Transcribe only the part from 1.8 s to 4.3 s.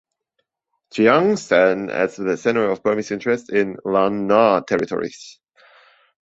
as the center of Burmese interests in Lan